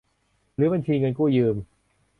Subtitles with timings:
[0.55, 1.55] หรือบัญชีเงินกู้ยืม